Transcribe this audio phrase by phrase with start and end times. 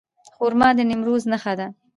[0.35, 1.67] خرما د نیمروز نښه ده.